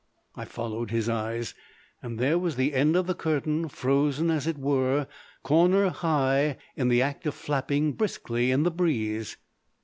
[0.35, 1.53] I followed his eyes,
[2.01, 5.05] and there was the end of the curtain, frozen, as it were,
[5.43, 9.37] corner high, in the act of flapping briskly in the breeze.